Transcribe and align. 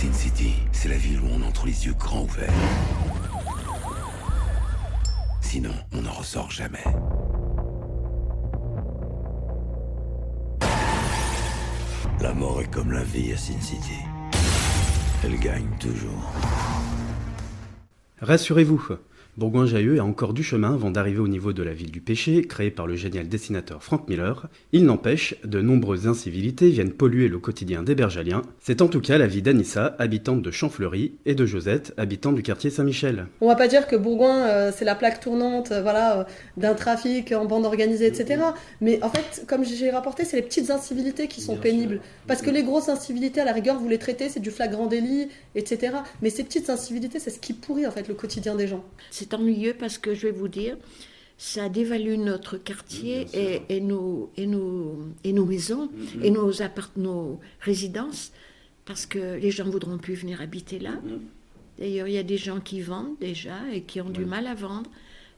Sin 0.00 0.14
City, 0.14 0.54
c'est 0.72 0.88
la 0.88 0.96
ville 0.96 1.20
où 1.20 1.26
on 1.30 1.42
entre 1.46 1.66
les 1.66 1.84
yeux 1.84 1.92
grands 1.92 2.22
ouverts. 2.22 2.50
Sinon, 5.42 5.74
on 5.92 6.00
n'en 6.00 6.12
ressort 6.12 6.50
jamais. 6.50 6.82
La 12.18 12.32
mort 12.32 12.62
est 12.62 12.70
comme 12.70 12.92
la 12.92 13.04
vie 13.04 13.34
à 13.34 13.36
Sin 13.36 13.60
City. 13.60 13.98
Elle 15.22 15.38
gagne 15.38 15.68
toujours. 15.78 16.32
Rassurez-vous, 18.22 18.82
Bourgoin-Jailleux 19.36 20.00
a 20.00 20.04
encore 20.04 20.34
du 20.34 20.42
chemin 20.42 20.74
avant 20.74 20.90
d'arriver 20.90 21.20
au 21.20 21.28
niveau 21.28 21.52
de 21.52 21.62
la 21.62 21.72
ville 21.72 21.90
du 21.90 22.00
péché, 22.00 22.42
créée 22.42 22.70
par 22.70 22.86
le 22.86 22.96
génial 22.96 23.28
dessinateur 23.28 23.82
Frank 23.82 24.08
Miller. 24.08 24.48
Il 24.72 24.84
n'empêche, 24.84 25.36
de 25.44 25.60
nombreuses 25.60 26.08
incivilités 26.08 26.68
viennent 26.68 26.92
polluer 26.92 27.28
le 27.28 27.38
quotidien 27.38 27.82
des 27.82 27.94
Bergaliens. 27.94 28.42
C'est 28.60 28.82
en 28.82 28.88
tout 28.88 29.00
cas 29.00 29.18
la 29.18 29.28
vie 29.28 29.40
d'Anissa, 29.40 29.94
habitante 29.98 30.42
de 30.42 30.50
Champfleury, 30.50 31.14
et 31.26 31.34
de 31.34 31.46
Josette, 31.46 31.94
habitante 31.96 32.34
du 32.34 32.42
quartier 32.42 32.70
Saint-Michel. 32.70 33.26
On 33.40 33.46
va 33.46 33.54
pas 33.54 33.68
dire 33.68 33.86
que 33.86 33.96
Bourgoin, 33.96 34.48
euh, 34.48 34.72
c'est 34.74 34.84
la 34.84 34.96
plaque 34.96 35.20
tournante 35.20 35.70
euh, 35.70 35.80
voilà, 35.80 36.20
euh, 36.20 36.24
d'un 36.56 36.74
trafic 36.74 37.32
en 37.32 37.44
bande 37.44 37.64
organisée, 37.64 38.06
etc. 38.06 38.42
Mais 38.80 39.02
en 39.02 39.10
fait, 39.10 39.44
comme 39.46 39.64
j'ai 39.64 39.90
rapporté, 39.90 40.24
c'est 40.24 40.36
les 40.36 40.42
petites 40.42 40.70
incivilités 40.70 41.28
qui 41.28 41.40
sont 41.40 41.56
pénibles. 41.56 42.00
Parce 42.26 42.42
que 42.42 42.50
les 42.50 42.64
grosses 42.64 42.88
incivilités, 42.88 43.40
à 43.40 43.44
la 43.44 43.52
rigueur, 43.52 43.78
vous 43.78 43.88
les 43.88 43.98
traitez, 43.98 44.28
c'est 44.28 44.40
du 44.40 44.50
flagrant 44.50 44.86
délit, 44.86 45.28
etc. 45.54 45.98
Mais 46.20 46.30
ces 46.30 46.42
petites 46.42 46.68
incivilités, 46.68 47.20
c'est 47.20 47.30
ce 47.30 47.38
qui 47.38 47.52
pourrit 47.52 47.86
en 47.86 47.90
fait 47.90 48.08
le 48.08 48.14
quotidien 48.14 48.54
des 48.54 48.66
gens 48.66 48.84
c'est 49.20 49.34
ennuyeux 49.34 49.74
parce 49.78 49.98
que 49.98 50.14
je 50.14 50.22
vais 50.28 50.32
vous 50.32 50.48
dire, 50.48 50.76
ça 51.36 51.68
dévalue 51.68 52.16
notre 52.16 52.56
quartier 52.56 53.26
et, 53.34 53.62
et, 53.68 53.80
nos, 53.80 54.30
et, 54.36 54.44
et 55.24 55.32
nos 55.32 55.44
maisons 55.44 55.86
mm-hmm. 55.86 56.22
et 56.22 56.30
nos, 56.30 56.52
nos 56.96 57.40
résidences 57.60 58.32
parce 58.86 59.04
que 59.06 59.36
les 59.38 59.50
gens 59.50 59.68
voudront 59.68 59.98
plus 59.98 60.14
venir 60.14 60.40
habiter 60.40 60.78
là. 60.78 60.92
Mm-hmm. 60.92 61.78
D'ailleurs, 61.78 62.08
il 62.08 62.14
y 62.14 62.18
a 62.18 62.22
des 62.22 62.38
gens 62.38 62.60
qui 62.60 62.80
vendent 62.80 63.18
déjà 63.20 63.56
et 63.72 63.82
qui 63.82 64.00
ont 64.00 64.10
du 64.10 64.24
mal 64.24 64.46
à 64.46 64.54
vendre 64.54 64.90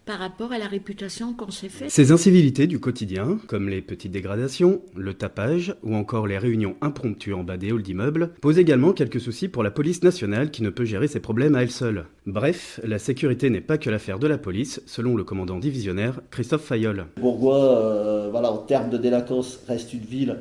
par 0.05 0.19
rapport 0.19 0.53
à 0.53 0.58
la 0.58 0.67
réputation 0.67 1.33
qu'on 1.33 1.50
s'est 1.50 1.69
faite. 1.69 1.91
Ces 1.91 2.12
incivilités 2.12 2.67
du 2.67 2.81
quotidien, 2.81 3.39
comme 3.47 3.69
les 3.69 3.83
petites 3.83 4.12
dégradations, 4.12 4.83
le 4.97 5.14
tapage 5.14 5.75
ou 5.83 5.95
encore 5.95 6.27
les 6.27 6.39
réunions 6.39 6.77
impromptues 6.81 7.34
en 7.34 7.45
bas 7.45 7.56
des 7.56 7.70
halls 7.70 7.83
d'immeubles, 7.83 8.30
posent 8.41 8.58
également 8.58 8.92
quelques 8.92 9.20
soucis 9.20 9.48
pour 9.48 9.62
la 9.62 9.70
police 9.70 10.03
nationale 10.03 10.50
qui 10.50 10.62
ne 10.62 10.70
peut 10.70 10.84
gérer 10.84 11.08
ses 11.08 11.20
problèmes 11.20 11.55
à 11.55 11.62
elle 11.62 11.70
seule. 11.70 12.06
Bref, 12.27 12.80
la 12.84 12.98
sécurité 12.98 13.50
n'est 13.50 13.61
pas 13.61 13.78
que 13.78 13.91
l'affaire 13.91 14.19
de 14.19 14.27
la 14.27 14.39
police, 14.39 14.83
selon 14.86 15.17
le 15.17 15.25
commandant 15.25 15.58
divisionnaire 15.58 16.20
Christophe 16.30 16.64
Fayol. 16.64 17.06
Bourgoin, 17.17 17.64
euh, 17.64 18.28
voilà, 18.30 18.50
en 18.50 18.58
termes 18.58 18.91
de 18.91 18.98
délinquance, 18.98 19.61
reste 19.69 19.92
une 19.92 20.00
ville 20.00 20.39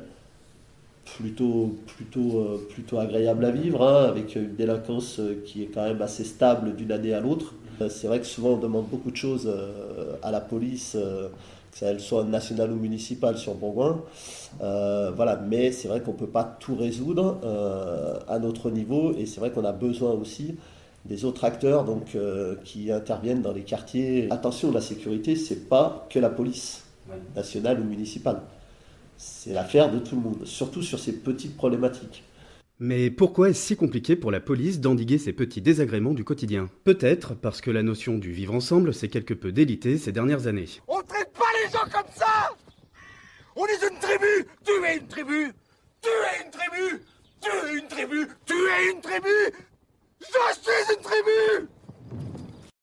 plutôt, 1.17 1.75
plutôt, 1.87 2.39
euh, 2.39 2.67
plutôt 2.69 2.99
agréable 2.99 3.45
à 3.45 3.51
vivre, 3.51 3.85
hein, 3.85 4.05
avec 4.05 4.35
une 4.35 4.55
délinquance 4.55 5.19
euh, 5.19 5.41
qui 5.45 5.63
est 5.63 5.67
quand 5.67 5.83
même 5.83 6.01
assez 6.01 6.23
stable 6.23 6.75
d'une 6.75 6.91
année 6.91 7.13
à 7.13 7.19
l'autre. 7.19 7.53
Euh, 7.81 7.89
c'est 7.89 8.07
vrai 8.07 8.19
que 8.19 8.25
souvent 8.25 8.51
on 8.51 8.57
demande 8.57 8.87
beaucoup 8.87 9.11
de 9.11 9.15
choses 9.15 9.47
euh, 9.47 10.13
à 10.23 10.31
la 10.31 10.41
police, 10.41 10.93
euh, 10.95 11.29
que 11.71 11.79
qu'elle 11.79 11.99
soit 11.99 12.23
nationale 12.25 12.71
ou 12.71 12.75
municipale 12.75 13.37
sur 13.37 13.55
Bourgoin. 13.55 14.01
voilà, 14.59 15.37
mais 15.37 15.71
c'est 15.71 15.87
vrai 15.87 16.01
qu'on 16.01 16.11
ne 16.11 16.17
peut 16.17 16.27
pas 16.27 16.43
tout 16.43 16.75
résoudre 16.75 17.39
à 18.27 18.39
notre 18.39 18.69
niveau 18.69 19.13
et 19.17 19.25
c'est 19.25 19.39
vrai 19.39 19.51
qu'on 19.51 19.63
a 19.63 19.71
besoin 19.71 20.11
aussi 20.11 20.55
des 21.05 21.23
autres 21.23 21.45
acteurs 21.45 21.85
donc, 21.85 22.17
qui 22.65 22.91
interviennent 22.91 23.41
dans 23.41 23.53
les 23.53 23.61
quartiers. 23.61 24.27
Attention, 24.31 24.69
la 24.73 24.81
sécurité, 24.81 25.37
c'est 25.37 25.69
pas 25.69 26.05
que 26.09 26.19
la 26.19 26.29
police 26.29 26.83
nationale 27.37 27.79
ou 27.79 27.85
municipale. 27.85 28.41
C'est 29.15 29.53
l'affaire 29.53 29.89
de 29.89 29.99
tout 29.99 30.15
le 30.15 30.21
monde, 30.21 30.45
surtout 30.45 30.81
sur 30.81 30.99
ces 30.99 31.13
petites 31.13 31.55
problématiques. 31.55 32.25
Mais 32.83 33.11
pourquoi 33.11 33.51
est-ce 33.51 33.61
si 33.61 33.75
compliqué 33.75 34.15
pour 34.15 34.31
la 34.31 34.39
police 34.39 34.79
d'endiguer 34.79 35.19
ces 35.19 35.33
petits 35.33 35.61
désagréments 35.61 36.15
du 36.15 36.23
quotidien? 36.23 36.67
Peut-être 36.83 37.35
parce 37.35 37.61
que 37.61 37.69
la 37.69 37.83
notion 37.83 38.17
du 38.17 38.31
vivre 38.31 38.55
ensemble 38.55 38.91
s'est 38.91 39.07
quelque 39.07 39.35
peu 39.35 39.51
délitée 39.51 39.99
ces 39.99 40.11
dernières 40.11 40.47
années. 40.47 40.65
On 40.87 40.99
traite 41.03 41.31
pas 41.31 41.45
les 41.63 41.71
gens 41.71 41.85
comme 41.93 42.11
ça! 42.15 42.55
On 43.55 43.67
est 43.67 43.87
une 43.87 43.99
tribu! 43.99 44.47
Tu 44.65 44.71
es 44.83 44.97
une 44.97 45.07
tribu! 45.07 45.53
Tu 46.01 46.09
es 46.09 46.43
une 46.43 46.49
tribu! 46.49 47.03
Tu 47.39 47.49
es 47.51 47.77
une 47.77 47.87
tribu! 47.87 48.27
Tu 48.47 48.53
es 48.55 48.91
une 48.91 49.01
tribu! 49.01 49.29
Je 50.19 50.25
suis 50.25 50.95
une 50.95 51.03
tribu! 51.03 51.67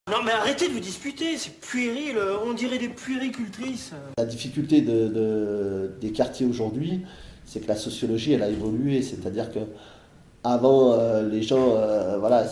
Non 0.08 0.22
mais 0.24 0.30
arrêtez 0.30 0.68
de 0.68 0.74
vous 0.74 0.80
disputer, 0.80 1.36
c'est 1.36 1.60
puéril, 1.60 2.16
on 2.44 2.54
dirait 2.54 2.78
des 2.78 2.88
puéricultrices. 2.88 3.90
La 4.16 4.26
difficulté 4.26 4.80
de, 4.80 5.90
des 6.00 6.12
quartiers 6.12 6.46
aujourd'hui, 6.46 7.02
c'est 7.48 7.60
que 7.60 7.68
la 7.68 7.76
sociologie, 7.76 8.32
elle 8.32 8.42
a 8.42 8.50
évolué. 8.50 9.00
C'est-à-dire 9.00 9.50
que 9.50 9.60
avant, 10.44 10.92
euh, 10.92 11.28
les 11.28 11.42
gens 11.42 11.74
euh, 11.76 12.18
voilà, 12.18 12.46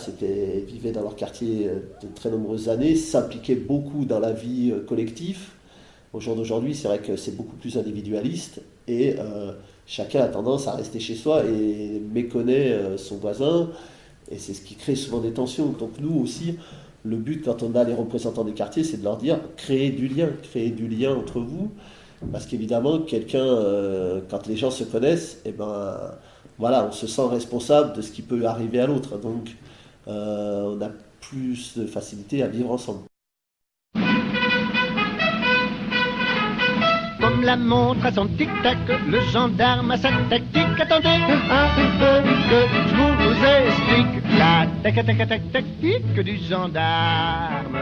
vivaient 0.67 0.91
dans 0.91 1.03
leur 1.03 1.15
quartier 1.15 1.67
euh, 1.67 1.75
de 2.01 2.07
très 2.13 2.29
nombreuses 2.31 2.67
années, 2.67 2.95
s'impliquaient 2.95 3.55
beaucoup 3.55 4.05
dans 4.05 4.19
la 4.19 4.33
vie 4.33 4.73
collective. 4.87 5.49
Au 6.13 6.19
jour 6.19 6.35
d'aujourd'hui, 6.35 6.73
c'est 6.73 6.87
vrai 6.87 6.99
que 6.99 7.15
c'est 7.15 7.35
beaucoup 7.35 7.55
plus 7.55 7.77
individualiste 7.77 8.61
et 8.87 9.17
chacun 9.85 10.21
a 10.21 10.27
tendance 10.29 10.67
à 10.67 10.71
rester 10.71 11.01
chez 11.01 11.15
soi 11.15 11.43
et 11.43 12.01
méconnaît 12.13 12.97
son 12.97 13.17
voisin. 13.17 13.69
Et 14.31 14.37
c'est 14.37 14.53
ce 14.53 14.61
qui 14.61 14.75
crée 14.75 14.95
souvent 14.95 15.19
des 15.19 15.31
tensions. 15.31 15.67
Donc 15.67 15.91
nous 15.99 16.17
aussi, 16.17 16.55
le 17.03 17.17
but 17.17 17.43
quand 17.43 17.61
on 17.61 17.75
a 17.75 17.83
les 17.83 17.93
représentants 17.93 18.45
des 18.45 18.53
quartiers, 18.53 18.85
c'est 18.85 18.97
de 18.97 19.03
leur 19.03 19.17
dire 19.17 19.39
créer 19.57 19.91
du 19.91 20.07
lien, 20.07 20.29
créer 20.43 20.69
du 20.69 20.87
lien 20.87 21.13
entre 21.13 21.41
vous. 21.41 21.71
Parce 22.31 22.45
qu'évidemment, 22.47 22.99
quelqu'un, 22.99 23.45
euh, 23.45 24.21
quand 24.29 24.47
les 24.47 24.57
gens 24.57 24.71
se 24.71 24.83
connaissent, 24.83 25.39
eh 25.45 25.51
ben, 25.51 26.11
voilà, 26.57 26.87
on 26.87 26.91
se 26.91 27.05
sent 27.07 27.27
responsable 27.29 27.93
de 27.93 28.01
ce 28.01 28.11
qui 28.11 28.21
peut 28.21 28.45
arriver 28.45 28.79
à 28.79 28.87
l'autre. 28.87 29.17
Donc, 29.17 29.55
euh, 30.07 30.75
on 30.75 30.81
a 30.81 30.89
plus 31.21 31.77
de 31.77 31.85
facilité 31.85 32.41
à 32.41 32.47
vivre 32.47 32.71
ensemble. 32.71 33.01
Comme 37.19 37.43
la 37.43 37.57
montre 37.57 38.05
à 38.05 38.11
son 38.11 38.27
tic-tac, 38.27 38.77
le 39.07 39.19
gendarme 39.31 39.91
a 39.91 39.97
sa 39.97 40.09
tactique. 40.29 40.79
Attendez 40.79 41.09
un 41.09 41.67
peu 41.99 42.21
que 42.49 42.59
je 42.89 43.03
vous 43.21 43.37
explique 43.45 44.23
la 44.37 44.65
tactique 45.51 46.19
du 46.23 46.37
gendarme. 46.37 47.77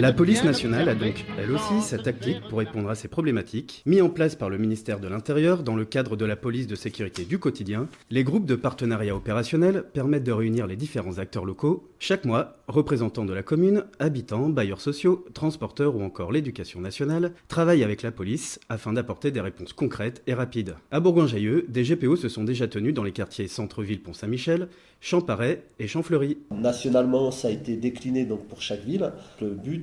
La 0.00 0.12
police 0.12 0.44
nationale 0.44 0.88
a 0.88 0.94
donc, 0.94 1.24
elle 1.40 1.50
aussi, 1.50 1.80
sa 1.82 1.98
tactique 1.98 2.40
pour 2.48 2.60
répondre 2.60 2.88
à 2.88 2.94
ces 2.94 3.08
problématiques. 3.08 3.82
Mis 3.84 4.00
en 4.00 4.08
place 4.08 4.36
par 4.36 4.48
le 4.48 4.56
ministère 4.56 5.00
de 5.00 5.08
l'Intérieur 5.08 5.64
dans 5.64 5.74
le 5.74 5.84
cadre 5.84 6.14
de 6.14 6.24
la 6.24 6.36
police 6.36 6.68
de 6.68 6.76
sécurité 6.76 7.24
du 7.24 7.40
quotidien, 7.40 7.88
les 8.08 8.22
groupes 8.22 8.46
de 8.46 8.54
partenariat 8.54 9.16
opérationnel 9.16 9.82
permettent 9.92 10.22
de 10.22 10.30
réunir 10.30 10.68
les 10.68 10.76
différents 10.76 11.18
acteurs 11.18 11.44
locaux. 11.44 11.88
Chaque 11.98 12.24
mois, 12.24 12.58
représentants 12.68 13.24
de 13.24 13.34
la 13.34 13.42
commune, 13.42 13.86
habitants, 13.98 14.48
bailleurs 14.48 14.80
sociaux, 14.80 15.24
transporteurs 15.34 15.96
ou 15.96 16.02
encore 16.02 16.30
l'éducation 16.30 16.80
nationale 16.80 17.32
travaillent 17.48 17.82
avec 17.82 18.02
la 18.02 18.12
police 18.12 18.60
afin 18.68 18.92
d'apporter 18.92 19.32
des 19.32 19.40
réponses 19.40 19.72
concrètes 19.72 20.22
et 20.28 20.34
rapides. 20.34 20.76
À 20.92 21.00
Bourgoin-Jailleux, 21.00 21.66
des 21.68 21.82
GPO 21.82 22.14
se 22.14 22.28
sont 22.28 22.44
déjà 22.44 22.68
tenus 22.68 22.94
dans 22.94 23.02
les 23.02 23.10
quartiers 23.10 23.48
centre-ville 23.48 24.00
Pont-Saint-Michel, 24.00 24.68
Champaret 25.00 25.64
et 25.78 25.88
Champfleury. 25.88 26.38
Nationalement, 26.50 27.30
ça 27.30 27.48
a 27.48 27.50
été 27.50 27.76
décliné 27.76 28.24
donc 28.24 28.46
pour 28.46 28.62
chaque 28.62 28.84
ville. 28.84 29.12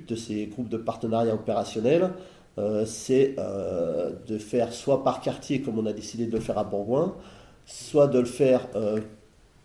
De 0.08 0.16
ces 0.16 0.48
groupes 0.48 0.70
de 0.70 0.78
partenariat 0.78 1.34
opérationnel, 1.34 2.12
euh, 2.58 2.86
c'est 2.86 3.36
euh, 3.38 4.12
de 4.28 4.38
faire 4.38 4.72
soit 4.72 5.04
par 5.04 5.20
quartier, 5.22 5.62
comme 5.62 5.78
on 5.78 5.86
a 5.86 5.94
décidé 5.94 6.26
de 6.26 6.32
le 6.32 6.40
faire 6.40 6.58
à 6.58 6.64
Bourgoin, 6.64 7.16
soit 7.66 8.08
de 8.08 8.20
le 8.20 8.26
faire 8.26 8.68
euh, 8.76 9.02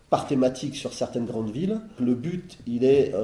par 0.09 0.27
thématique 0.27 0.75
sur 0.75 0.93
certaines 0.93 1.25
grandes 1.25 1.51
villes. 1.51 1.81
Le 2.01 2.15
but, 2.15 2.59
il 2.67 2.84
est 2.84 3.15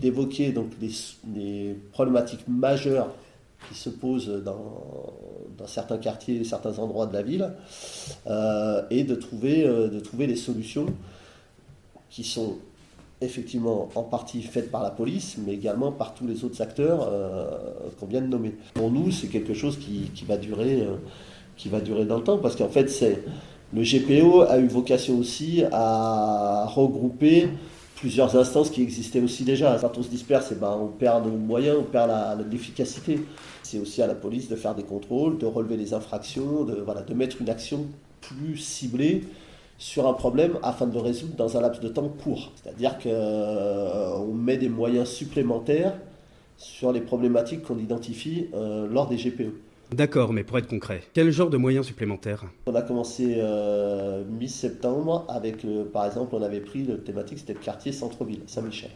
d'évoquer 0.00 0.52
donc 0.52 0.72
les, 0.80 1.74
problématiques 1.92 2.46
majeures 2.48 3.08
qui 3.68 3.74
se 3.74 3.88
posent 3.88 4.42
dans, 4.44 4.82
dans, 5.56 5.66
certains 5.66 5.96
quartiers, 5.96 6.44
certains 6.44 6.78
endroits 6.78 7.06
de 7.06 7.14
la 7.14 7.22
ville, 7.22 7.50
et 8.90 9.04
de 9.04 9.14
trouver, 9.14 9.64
de 9.64 10.00
trouver 10.00 10.26
des 10.26 10.36
solutions 10.36 10.84
qui 12.10 12.24
sont 12.24 12.58
effectivement 13.24 13.88
en 13.94 14.02
partie 14.02 14.42
faite 14.42 14.70
par 14.70 14.82
la 14.82 14.90
police, 14.90 15.36
mais 15.44 15.52
également 15.52 15.92
par 15.92 16.14
tous 16.14 16.26
les 16.26 16.44
autres 16.44 16.60
acteurs 16.60 17.08
euh, 17.10 17.46
qu'on 17.98 18.06
vient 18.06 18.20
de 18.20 18.26
nommer. 18.26 18.54
Pour 18.74 18.90
nous, 18.90 19.10
c'est 19.10 19.28
quelque 19.28 19.54
chose 19.54 19.78
qui, 19.78 20.24
va 20.26 20.36
durer, 20.36 20.82
euh, 20.82 20.96
qui 21.56 21.68
va 21.68 21.80
durer 21.80 22.04
dans 22.04 22.16
le 22.16 22.24
temps, 22.24 22.38
parce 22.38 22.56
qu'en 22.56 22.68
fait, 22.68 23.04
le 23.74 23.82
GPO 23.82 24.42
a 24.42 24.58
eu 24.58 24.68
vocation 24.68 25.18
aussi 25.18 25.64
à 25.72 26.66
regrouper 26.66 27.48
plusieurs 27.96 28.36
instances 28.36 28.70
qui 28.70 28.82
existaient 28.82 29.20
aussi 29.20 29.44
déjà. 29.44 29.78
Quand 29.80 29.96
on 29.96 30.02
se 30.02 30.08
disperse, 30.08 30.48
eh 30.50 30.56
ben, 30.56 30.76
on 30.80 30.88
perd 30.88 31.24
nos 31.24 31.36
moyens, 31.36 31.76
on 31.80 31.84
perd 31.84 32.10
l'efficacité. 32.50 33.20
C'est 33.62 33.78
aussi 33.78 34.02
à 34.02 34.06
la 34.06 34.14
police 34.14 34.48
de 34.48 34.56
faire 34.56 34.74
des 34.74 34.82
contrôles, 34.82 35.38
de 35.38 35.46
relever 35.46 35.76
les 35.76 35.94
infractions, 35.94 36.64
de, 36.64 36.74
voilà, 36.84 37.02
de 37.02 37.14
mettre 37.14 37.40
une 37.40 37.48
action 37.48 37.86
plus 38.20 38.56
ciblée 38.56 39.22
sur 39.82 40.06
un 40.06 40.12
problème 40.12 40.58
afin 40.62 40.86
de 40.86 40.94
le 40.94 41.00
résoudre 41.00 41.34
dans 41.34 41.56
un 41.56 41.60
laps 41.60 41.82
de 41.82 41.88
temps 41.88 42.08
court. 42.08 42.52
C'est-à-dire 42.54 42.98
qu'on 42.98 43.08
euh, 43.08 44.32
met 44.32 44.56
des 44.56 44.68
moyens 44.68 45.08
supplémentaires 45.08 45.94
sur 46.56 46.92
les 46.92 47.00
problématiques 47.00 47.62
qu'on 47.62 47.78
identifie 47.78 48.48
euh, 48.54 48.86
lors 48.88 49.08
des 49.08 49.16
GPE. 49.16 49.52
D'accord, 49.90 50.32
mais 50.32 50.44
pour 50.44 50.56
être 50.56 50.68
concret, 50.68 51.02
quel 51.12 51.32
genre 51.32 51.50
de 51.50 51.56
moyens 51.56 51.84
supplémentaires? 51.84 52.44
On 52.66 52.74
a 52.76 52.82
commencé 52.82 53.34
euh, 53.38 54.22
mi-septembre 54.24 55.26
avec, 55.28 55.66
par 55.92 56.06
exemple, 56.06 56.36
on 56.36 56.42
avait 56.42 56.60
pris 56.60 56.84
le 56.84 57.02
thématique, 57.02 57.40
c'était 57.40 57.54
le 57.54 57.58
quartier 57.58 57.90
centre-ville, 57.90 58.42
Saint-Michel. 58.46 58.90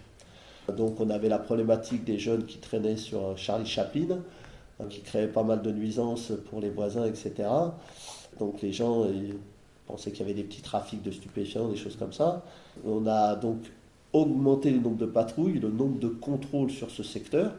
Donc 0.77 1.01
on 1.01 1.11
avait 1.11 1.29
la 1.29 1.41
problématique 1.41 2.05
des 2.05 2.19
jeunes 2.19 2.47
qui 2.47 2.59
traînaient 2.59 2.97
sur 2.97 3.37
Charlie 3.37 3.67
Chaplin, 3.67 4.21
qui 4.89 5.01
créaient 5.01 5.27
pas 5.27 5.43
mal 5.43 5.63
de 5.63 5.73
nuisances 5.73 6.33
pour 6.49 6.61
les 6.61 6.71
voisins, 6.71 7.05
etc. 7.05 7.33
Donc 8.39 8.63
les 8.63 8.73
gens 8.73 9.05
pensaient 9.87 10.11
qu'il 10.11 10.21
y 10.21 10.23
avait 10.23 10.35
des 10.35 10.45
petits 10.45 10.63
trafics 10.63 11.03
de 11.03 11.11
stupéfiants, 11.11 11.69
des 11.69 11.77
choses 11.77 11.97
comme 11.97 12.13
ça. 12.13 12.45
On 12.85 13.07
a 13.07 13.37
donc 13.37 13.59
augmenté 14.13 14.71
le 14.71 14.79
nombre 14.79 14.97
de 14.97 15.07
patrouilles, 15.07 15.59
le 15.59 15.71
nombre 15.71 15.99
de 15.99 16.09
contrôles 16.09 16.71
sur 16.71 16.91
ce 16.91 17.03
secteur, 17.03 17.53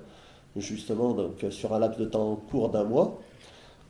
justement 0.55 1.13
donc, 1.13 1.45
sur 1.51 1.73
un 1.73 1.79
laps 1.79 1.99
de 1.99 2.05
temps 2.05 2.35
court 2.49 2.69
d'un 2.69 2.83
mois. 2.83 3.19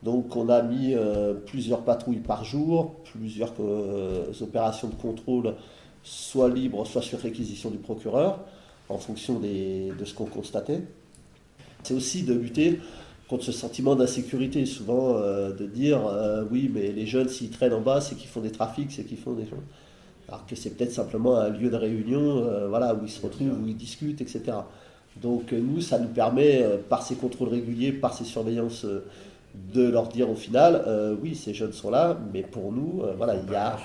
Donc 0.04 0.36
on 0.36 0.50
a 0.50 0.62
mis 0.62 0.94
euh, 0.94 1.34
plusieurs 1.34 1.81
patrouilles 1.81 2.19
par 2.19 2.44
jour, 2.44 2.95
plusieurs 3.04 3.54
euh, 3.60 4.31
opérations 4.42 4.90
de 4.90 4.95
contrôle, 4.95 5.56
soit 6.04 6.50
libres, 6.50 6.86
soit 6.86 7.01
sur 7.01 7.19
réquisition 7.19 7.69
du 7.72 7.78
procureur 7.78 8.42
en 8.90 8.98
fonction 8.98 9.40
de 9.40 10.06
ce 10.06 10.13
qu'on 10.13 10.25
constatait. 10.25 10.81
C'est 11.83 11.94
aussi 11.94 12.24
de 12.24 12.33
lutter 12.33 12.80
contre 13.28 13.44
ce 13.44 13.52
sentiment 13.52 13.96
d'insécurité, 13.96 14.66
souvent 14.66 15.18
euh, 15.18 15.52
de 15.52 15.66
dire 15.66 16.08
euh, 16.08 16.44
oui, 16.50 16.72
mais 16.74 16.92
les 16.92 17.06
jeunes, 17.06 17.28
s'ils 17.28 17.50
traînent 17.50 17.74
en 17.74 17.82
bas, 17.82 18.00
c'est 18.02 18.16
qu'ils 18.16 18.30
font 18.30 18.42
des 18.42 18.52
trafics, 18.52 18.92
c'est 18.92 19.04
qu'ils 19.04 19.18
font 19.18 19.34
des 19.34 19.46
choses. 19.46 19.60
Alors 20.30 20.46
que 20.46 20.56
c'est 20.56 20.72
peut-être 20.72 20.92
simplement 20.92 21.38
un 21.38 21.50
lieu 21.50 21.70
de 21.70 21.76
réunion 21.76 22.46
euh, 22.46 22.68
voilà, 22.68 22.94
où 22.96 23.00
ils 23.04 23.10
se 23.10 23.22
retrouvent, 23.22 23.60
où 23.62 23.68
ils 23.68 23.76
discutent, 23.76 24.22
etc. 24.22 24.44
Donc 25.22 25.52
nous, 25.52 25.82
ça 25.82 26.00
nous 26.00 26.10
permet, 26.10 26.64
par 26.90 27.02
ces 27.02 27.16
contrôles 27.16 27.50
réguliers, 27.50 27.92
par 27.92 28.14
ces 28.14 28.24
surveillances, 28.24 28.86
de 29.74 29.90
leur 29.90 30.08
dire 30.10 30.30
au 30.30 30.36
final, 30.36 30.86
oui, 31.24 31.34
ces 31.34 31.56
jeunes 31.56 31.74
sont 31.74 31.90
là, 31.90 32.16
mais 32.32 32.44
pour 32.44 32.72
nous, 32.72 33.02
voilà, 33.18 33.34
il 33.34 33.50
n'y 33.50 33.56
a, 33.56 33.80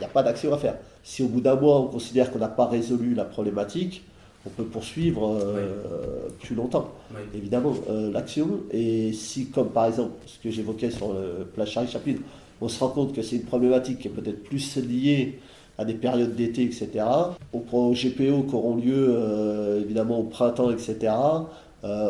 a 0.00 0.06
pas 0.06 0.22
d'action 0.22 0.54
à 0.54 0.58
faire. 0.58 0.76
Si 1.02 1.24
au 1.24 1.26
bout 1.26 1.40
d'un 1.40 1.56
mois, 1.56 1.80
on 1.80 1.88
considère 1.88 2.30
qu'on 2.30 2.38
n'a 2.38 2.46
pas 2.46 2.66
résolu 2.66 3.14
la 3.14 3.24
problématique, 3.24 4.04
on 4.46 4.50
peut 4.50 4.64
poursuivre 4.64 5.38
euh, 5.40 6.28
plus 6.40 6.54
longtemps, 6.54 6.92
évidemment, 7.34 7.74
euh, 7.88 8.12
l'action. 8.12 8.60
Et 8.72 9.12
si, 9.12 9.46
comme 9.46 9.70
par 9.70 9.86
exemple, 9.86 10.12
ce 10.26 10.38
que 10.38 10.50
j'évoquais 10.50 10.90
sur 10.90 11.12
le 11.12 11.44
plage 11.44 11.70
Charlie 11.70 11.90
Chaplin, 11.90 12.16
on 12.60 12.68
se 12.68 12.78
rend 12.80 12.90
compte 12.90 13.14
que 13.14 13.22
c'est 13.22 13.36
une 13.36 13.44
problématique 13.44 14.00
qui 14.00 14.08
est 14.08 14.10
peut-être 14.10 14.42
plus 14.44 14.76
liée 14.76 15.38
à 15.78 15.84
des 15.84 15.94
périodes 15.94 16.36
d'été, 16.36 16.62
etc., 16.62 17.04
aux 17.52 17.92
GPO 17.92 18.42
qui 18.44 18.54
auront 18.54 18.76
lieu 18.76 19.08
euh, 19.08 19.80
évidemment 19.80 20.20
au 20.20 20.24
printemps, 20.24 20.70
etc., 20.70 21.12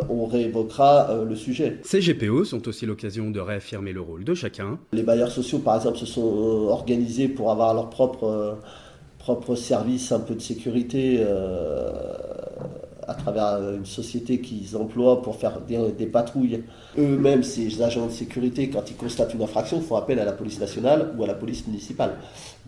on 0.09 0.27
réévoquera 0.27 1.25
le 1.29 1.35
sujet. 1.35 1.81
Ces 1.83 1.99
GPO 1.99 2.45
sont 2.45 2.69
aussi 2.69 2.87
l'occasion 2.87 3.33
de 3.33 3.41
réaffirmer 3.41 3.93
le 3.93 4.01
rôle 4.01 4.23
de 4.23 4.33
chacun. 4.33 4.79
Les 4.93 5.03
bailleurs 5.03 5.33
sociaux, 5.33 5.59
par 5.59 5.75
exemple, 5.75 5.99
se 5.99 6.07
sont 6.07 6.69
organisés 6.69 7.27
pour 7.27 7.51
avoir 7.51 7.75
leur 7.75 7.91
propre 7.91 8.57
propre 9.25 9.55
service 9.55 10.13
un 10.13 10.21
peu 10.21 10.35
de 10.35 10.43
sécurité 10.43 11.17
euh, 11.21 11.91
à 13.09 13.15
travers 13.15 13.59
une 13.75 13.87
société 13.87 14.39
qu'ils 14.43 14.77
emploient 14.77 15.23
pour 15.23 15.37
faire 15.37 15.61
des, 15.63 16.05
patrouilles. 16.05 16.63
Eux-mêmes, 16.99 17.43
ces 17.43 17.81
agents 17.81 18.05
de 18.05 18.13
sécurité, 18.13 18.69
quand 18.69 18.91
ils 18.91 18.97
constatent 18.97 19.33
une 19.33 19.41
infraction, 19.41 19.81
font 19.81 19.97
appel 19.97 20.19
à 20.19 20.27
la 20.27 20.33
police 20.33 20.61
nationale 20.61 21.15
ou 21.17 21.25
à 21.25 21.27
la 21.27 21.33
police 21.33 21.67
municipale. 21.67 22.17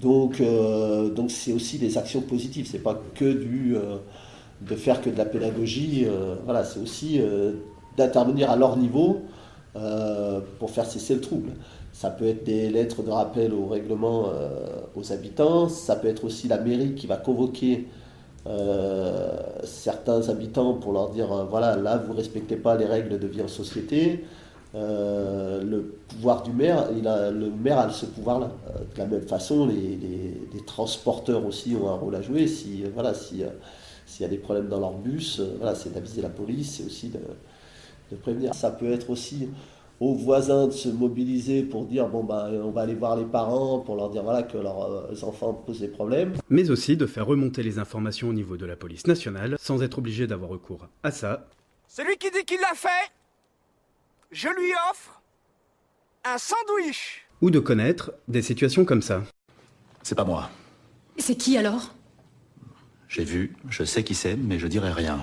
Donc, 0.00 0.40
euh, 0.40 1.10
donc 1.10 1.30
c'est 1.30 1.52
aussi 1.52 1.76
des 1.76 1.98
actions 1.98 2.22
positives. 2.22 2.66
C'est 2.70 2.82
pas 2.82 2.98
que 3.14 3.30
du 3.30 3.76
euh, 3.76 3.96
de 4.62 4.76
faire 4.76 5.02
que 5.02 5.10
de 5.10 5.18
la 5.18 5.26
pédagogie. 5.26 6.06
voilà, 6.46 6.64
c'est 6.64 6.80
aussi 6.80 7.20
d'intervenir 7.98 8.50
à 8.50 8.56
leur 8.56 8.78
niveau 8.78 9.20
pour 10.58 10.70
faire 10.70 10.86
cesser 10.86 11.14
le 11.14 11.20
trouble. 11.20 11.52
Ça 11.96 12.10
peut 12.10 12.26
être 12.26 12.44
des 12.44 12.68
lettres 12.68 13.02
de 13.02 13.10
rappel 13.10 13.54
au 13.54 13.68
règlement 13.68 14.26
euh, 14.26 14.82
aux 14.96 15.12
habitants. 15.14 15.70
Ça 15.70 15.96
peut 15.96 16.08
être 16.08 16.24
aussi 16.24 16.46
la 16.46 16.58
mairie 16.58 16.94
qui 16.94 17.06
va 17.06 17.16
convoquer 17.16 17.88
euh, 18.46 19.34
certains 19.64 20.28
habitants 20.28 20.74
pour 20.74 20.92
leur 20.92 21.08
dire 21.08 21.32
euh, 21.32 21.44
voilà, 21.44 21.74
là, 21.74 21.96
vous 21.96 22.12
ne 22.12 22.18
respectez 22.18 22.56
pas 22.56 22.76
les 22.76 22.84
règles 22.84 23.18
de 23.18 23.26
vie 23.26 23.40
en 23.40 23.48
société. 23.48 24.26
le 24.74 25.96
pouvoir 26.08 26.42
du 26.42 26.52
maire, 26.52 26.90
le 26.92 27.48
maire 27.48 27.78
a 27.78 27.88
ce 27.88 28.04
pouvoir-là. 28.04 28.50
de 28.94 28.98
la 28.98 29.06
même 29.06 29.26
façon, 29.26 29.66
les, 29.66 30.62
transporteurs 30.66 31.46
aussi 31.46 31.76
ont 31.80 31.88
un 31.88 31.94
rôle 31.94 32.14
à 32.14 32.20
jouer. 32.20 32.46
Si 32.46 32.84
voilà, 32.92 33.14
s'il 33.14 33.40
y 34.20 34.24
a 34.24 34.28
des 34.28 34.36
problèmes 34.36 34.68
dans 34.68 34.80
leur 34.80 34.92
bus, 34.92 35.40
voilà, 35.56 35.74
c'est 35.74 35.94
d'aviser 35.94 36.20
la 36.20 36.28
police, 36.28 36.76
c'est 36.76 36.84
aussi 36.84 37.08
de, 37.08 37.20
de 38.10 38.16
prévenir. 38.16 38.54
Ça 38.54 38.70
peut 38.70 38.90
être 38.90 39.10
aussi 39.10 39.48
aux 40.00 40.14
voisins 40.14 40.66
de 40.66 40.72
se 40.72 40.88
mobiliser 40.88 41.62
pour 41.62 41.86
dire 41.86 42.08
bon 42.08 42.22
bah 42.22 42.50
on 42.52 42.70
va 42.70 42.82
aller 42.82 42.94
voir 42.94 43.16
les 43.16 43.24
parents 43.24 43.78
pour 43.80 43.96
leur 43.96 44.10
dire 44.10 44.22
voilà 44.22 44.42
que 44.42 44.58
leurs 44.58 44.82
euh, 44.82 45.22
enfants 45.22 45.54
posent 45.54 45.80
des 45.80 45.88
problèmes. 45.88 46.34
Mais 46.50 46.70
aussi 46.70 46.96
de 46.96 47.06
faire 47.06 47.26
remonter 47.26 47.62
les 47.62 47.78
informations 47.78 48.28
au 48.28 48.32
niveau 48.32 48.56
de 48.56 48.66
la 48.66 48.76
police 48.76 49.06
nationale 49.06 49.56
sans 49.58 49.82
être 49.82 49.98
obligé 49.98 50.26
d'avoir 50.26 50.50
recours 50.50 50.86
à 51.02 51.10
ça. 51.10 51.46
Celui 51.88 52.16
qui 52.18 52.30
dit 52.30 52.44
qu'il 52.44 52.60
l'a 52.60 52.74
fait, 52.74 53.10
je 54.30 54.48
lui 54.48 54.72
offre 54.90 55.22
un 56.24 56.36
sandwich. 56.36 57.26
Ou 57.40 57.50
de 57.50 57.58
connaître 57.58 58.12
des 58.28 58.42
situations 58.42 58.84
comme 58.84 59.02
ça. 59.02 59.22
C'est 60.02 60.14
pas 60.14 60.24
moi. 60.24 60.50
C'est 61.18 61.36
qui 61.36 61.56
alors? 61.56 61.94
J'ai 63.08 63.24
vu, 63.24 63.56
je 63.70 63.84
sais 63.84 64.02
qui 64.02 64.14
c'est, 64.14 64.36
mais 64.36 64.58
je 64.58 64.66
dirai 64.66 64.92
rien. 64.92 65.20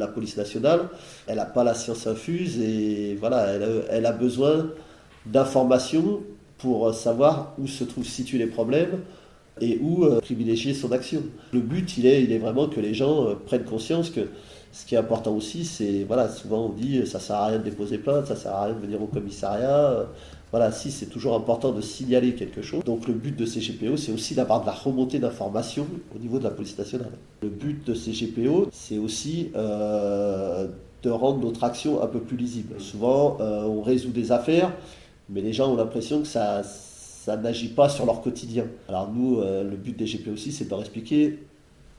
La 0.00 0.08
police 0.08 0.36
nationale, 0.36 0.88
elle 1.26 1.36
n'a 1.36 1.44
pas 1.44 1.62
la 1.62 1.74
science 1.74 2.06
infuse 2.06 2.60
et 2.60 3.16
voilà, 3.20 3.46
elle 3.90 4.06
a, 4.06 4.12
besoin 4.12 4.70
d'informations 5.26 6.22
pour 6.58 6.92
savoir 6.92 7.54
où 7.58 7.66
se 7.66 7.84
trouvent 7.84 8.06
situés 8.06 8.38
les 8.38 8.46
problèmes 8.46 9.00
et 9.60 9.78
où 9.80 10.04
euh, 10.04 10.20
privilégier 10.20 10.74
son 10.74 10.90
action. 10.92 11.22
Le 11.52 11.60
but, 11.60 11.98
il 11.98 12.06
est, 12.06 12.22
il 12.22 12.32
est 12.32 12.38
vraiment 12.38 12.66
que 12.68 12.80
les 12.80 12.94
gens 12.94 13.26
euh, 13.26 13.34
prennent 13.34 13.64
conscience 13.64 14.10
que 14.10 14.28
ce 14.72 14.86
qui 14.86 14.94
est 14.94 14.98
important 14.98 15.34
aussi, 15.34 15.64
c'est, 15.64 16.04
voilà, 16.04 16.28
souvent 16.28 16.66
on 16.66 16.68
dit 16.68 17.06
ça 17.06 17.18
sert 17.18 17.36
à 17.36 17.46
rien 17.46 17.58
de 17.58 17.64
déposer 17.64 17.98
plainte, 17.98 18.26
ça 18.26 18.36
sert 18.36 18.52
à 18.52 18.66
rien 18.66 18.74
de 18.74 18.80
venir 18.80 19.02
au 19.02 19.06
commissariat, 19.06 20.06
voilà, 20.50 20.72
si 20.72 20.90
c'est 20.90 21.06
toujours 21.06 21.36
important 21.36 21.70
de 21.70 21.80
signaler 21.80 22.34
quelque 22.34 22.60
chose. 22.60 22.82
Donc 22.84 23.06
le 23.06 23.14
but 23.14 23.36
de 23.36 23.46
ces 23.46 23.60
GPO, 23.60 23.96
c'est 23.96 24.10
aussi 24.10 24.34
d'avoir 24.34 24.62
de 24.62 24.66
la 24.66 24.72
remontée 24.72 25.20
d'informations 25.20 25.86
au 26.14 26.18
niveau 26.18 26.38
de 26.38 26.44
la 26.44 26.50
police 26.50 26.76
nationale. 26.76 27.12
Le 27.42 27.48
but 27.48 27.86
de 27.86 27.94
ces 27.94 28.10
GPO, 28.10 28.68
c'est 28.72 28.98
aussi 28.98 29.52
euh, 29.54 30.66
de 31.02 31.10
rendre 31.10 31.38
notre 31.38 31.62
action 31.62 32.02
un 32.02 32.08
peu 32.08 32.18
plus 32.18 32.36
lisible. 32.36 32.80
Souvent, 32.80 33.36
euh, 33.40 33.62
on 33.62 33.80
résout 33.80 34.10
des 34.10 34.32
affaires, 34.32 34.72
mais 35.28 35.40
les 35.40 35.52
gens 35.52 35.72
ont 35.72 35.76
l'impression 35.76 36.20
que 36.20 36.26
ça, 36.26 36.62
ça 36.64 37.36
n'agit 37.36 37.68
pas 37.68 37.88
sur 37.88 38.04
leur 38.04 38.20
quotidien. 38.20 38.66
Alors 38.88 39.08
nous, 39.12 39.38
euh, 39.38 39.62
le 39.62 39.76
but 39.76 39.96
des 39.96 40.06
GPO 40.06 40.32
aussi, 40.32 40.50
c'est 40.50 40.64
de 40.64 40.70
leur 40.70 40.80
expliquer 40.80 41.38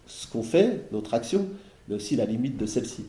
ce 0.07 0.27
qu'on 0.27 0.43
fait, 0.43 0.87
notre 0.91 1.13
action, 1.13 1.45
mais 1.91 1.97
aussi 1.97 2.15
la 2.15 2.25
limite 2.25 2.57
de 2.57 2.65
celle-ci. 2.65 3.05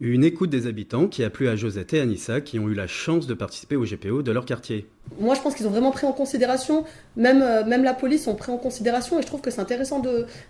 Une 0.00 0.24
écoute 0.24 0.50
des 0.50 0.66
habitants 0.66 1.06
qui 1.06 1.22
a 1.22 1.30
plu 1.30 1.48
à 1.48 1.54
Josette 1.54 1.94
et 1.94 2.00
Anissa 2.00 2.40
qui 2.40 2.58
ont 2.58 2.68
eu 2.68 2.74
la 2.74 2.88
chance 2.88 3.28
de 3.28 3.34
participer 3.34 3.76
au 3.76 3.84
GPO 3.84 4.22
de 4.22 4.32
leur 4.32 4.44
quartier. 4.44 4.88
Moi 5.20 5.36
je 5.36 5.40
pense 5.40 5.54
qu'ils 5.54 5.68
ont 5.68 5.70
vraiment 5.70 5.92
pris 5.92 6.04
en 6.04 6.12
considération, 6.12 6.84
même, 7.16 7.42
euh, 7.42 7.64
même 7.64 7.84
la 7.84 7.94
police 7.94 8.26
ont 8.26 8.34
pris 8.34 8.50
en 8.50 8.56
considération 8.56 9.18
et 9.18 9.22
je 9.22 9.26
trouve 9.28 9.40
que 9.40 9.52
c'est 9.52 9.60
intéressant 9.60 10.02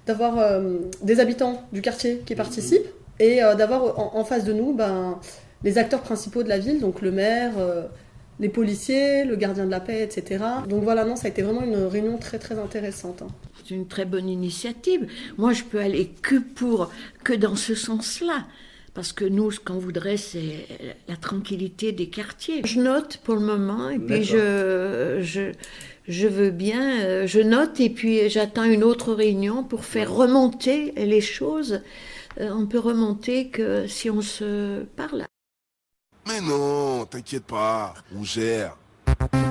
d'avoir 0.06 0.38
euh, 0.38 0.78
des 1.02 1.20
habitants 1.20 1.62
du 1.72 1.82
quartier 1.82 2.22
qui 2.24 2.34
participent 2.34 2.88
et 3.20 3.44
euh, 3.44 3.54
d'avoir 3.54 4.16
en, 4.16 4.24
face 4.24 4.44
de 4.44 4.54
nous 4.54 4.72
ben, 4.72 5.20
les 5.62 5.76
acteurs 5.76 6.00
principaux 6.00 6.42
de 6.42 6.48
la 6.48 6.58
ville, 6.58 6.80
donc 6.80 7.02
le 7.02 7.12
maire, 7.12 7.52
les 8.40 8.48
policiers, 8.48 9.24
le 9.24 9.36
gardien 9.36 9.64
de 9.66 9.70
la 9.70 9.80
paix, 9.80 10.02
etc. 10.02 10.44
Donc 10.68 10.82
voilà, 10.82 11.04
non, 11.04 11.16
ça 11.16 11.26
a 11.26 11.30
été 11.30 11.42
vraiment 11.42 11.62
une 11.62 11.84
réunion 11.84 12.18
très 12.18 12.38
très 12.38 12.58
intéressante. 12.58 13.22
Hein. 13.22 13.28
C'est 13.64 13.74
une 13.74 13.86
très 13.86 14.04
bonne 14.04 14.28
initiative. 14.28 15.06
Moi 15.38 15.52
je 15.52 15.62
peux 15.62 15.78
aller 15.78 16.10
que 16.22 16.36
pour, 16.36 16.90
que 17.22 17.32
dans 17.32 17.56
ce 17.56 17.74
sens-là 17.74 18.44
parce 18.94 19.12
que 19.12 19.24
nous, 19.24 19.50
ce 19.50 19.58
qu'on 19.58 19.78
voudrait, 19.78 20.16
c'est 20.16 20.66
la 21.08 21.16
tranquillité 21.16 21.90
des 21.90 22.06
quartiers. 22.06 22.62
Je 22.64 22.80
note 22.80 23.18
pour 23.24 23.34
le 23.34 23.40
moment, 23.40 23.90
et 23.90 23.98
puis 23.98 24.22
je, 24.22 25.18
je, 25.20 25.50
je, 26.06 26.28
veux 26.28 26.50
bien, 26.50 27.00
euh, 27.00 27.26
je 27.26 27.40
note, 27.40 27.80
et 27.80 27.90
puis 27.90 28.28
j'attends 28.30 28.62
une 28.62 28.84
autre 28.84 29.12
réunion 29.12 29.64
pour 29.64 29.84
faire 29.84 30.14
remonter 30.14 30.92
les 30.96 31.20
choses. 31.20 31.80
Euh, 32.40 32.50
on 32.54 32.66
peut 32.66 32.78
remonter 32.78 33.48
que 33.48 33.88
si 33.88 34.10
on 34.10 34.22
se 34.22 34.84
parle. 34.96 35.24
Mais 36.26 36.40
non, 36.40 37.04
t'inquiète 37.06 37.44
pas, 37.44 37.94
on 38.14 38.24
gère. 38.24 38.76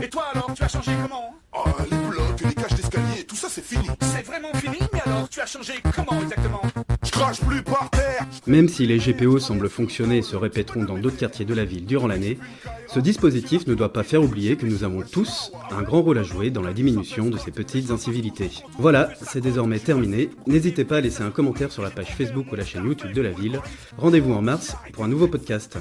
Et 0.02 0.10
toi 0.10 0.26
alors, 0.34 0.54
tu 0.54 0.64
as 0.64 0.68
changé 0.68 0.92
comment 1.02 1.36
Oh, 1.56 1.70
les 1.90 1.98
blocs, 1.98 2.42
les 2.46 2.54
cages 2.54 2.74
d'escalier, 2.76 3.24
tout 3.28 3.36
ça 3.36 3.48
c'est 3.50 3.64
fini. 3.64 3.88
C'est 4.02 4.26
vraiment 4.26 4.54
fini, 4.56 4.78
mais 4.92 5.02
alors 5.06 5.30
tu 5.30 5.40
as 5.40 5.46
changé 5.46 5.74
comment 5.96 6.22
exactement? 6.22 6.62
Je 7.04 7.12
crache 7.12 7.42
plus 7.42 7.62
par 7.62 7.90
terre 7.90 8.26
Même 8.48 8.68
si 8.68 8.88
les 8.88 8.98
GPO 8.98 9.40
semblent 9.40 9.70
fonctionner 9.70 10.18
et 10.20 10.22
se 10.22 10.36
répéteront 10.36 10.84
dans 10.84 10.98
d'autres 10.98 11.18
quartiers 11.18 11.46
de 11.46 11.54
la 11.54 11.66
ville 11.66 11.86
durant 11.86 12.08
l'année, 12.08 12.40
ce 12.88 13.00
dispositif 13.00 13.68
ne 13.68 13.76
doit 13.76 13.94
pas 13.94 14.04
faire 14.04 14.24
oublier 14.24 14.56
que 14.56 14.66
nous 14.66 14.84
avons 14.84 15.02
tous 15.02 15.52
un 15.72 15.82
grand 15.84 16.02
rôle 16.02 16.18
à 16.18 16.24
jouer 16.24 16.50
dans 16.50 16.62
la 16.62 16.74
diminution 16.74 17.30
de 17.30 17.38
ces 17.38 17.52
petites 17.52 17.92
incivilités. 17.92 18.52
Voilà, 18.80 19.10
c'est 19.22 19.42
désormais 19.42 19.80
terminé. 19.80 20.30
N'hésitez 20.48 20.86
pas 20.86 20.98
à 20.98 21.02
laisser 21.02 21.24
un 21.24 21.32
commentaire 21.32 21.72
sur 21.72 21.84
la 21.84 21.92
page 21.92 22.16
Facebook 22.16 22.52
ou 22.52 22.56
la 22.56 22.66
chaîne 22.66 22.86
YouTube 22.86 23.14
de 23.14 23.22
la 23.22 23.32
ville. 23.32 23.60
Rendez-vous 23.98 24.34
en 24.34 24.42
mars 24.42 24.76
pour 24.94 25.04
un 25.04 25.08
nouveau 25.08 25.28
podcast. 25.28 25.78